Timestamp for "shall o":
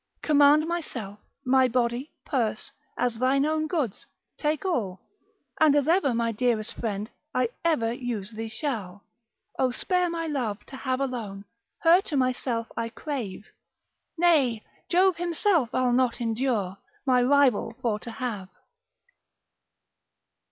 8.49-9.69